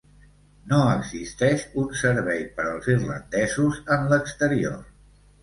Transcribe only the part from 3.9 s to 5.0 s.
en l'exterior.